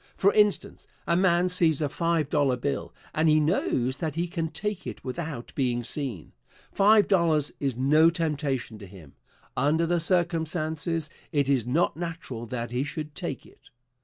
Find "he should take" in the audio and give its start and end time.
12.71-13.45